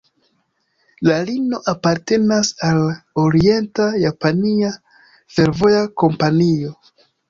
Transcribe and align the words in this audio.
La 1.07 1.17
linio 1.29 1.59
apartenas 1.73 2.51
al 2.71 2.83
Orienta-Japania 3.27 4.75
Fervoja 5.39 5.89
Kompanio. 6.05 6.79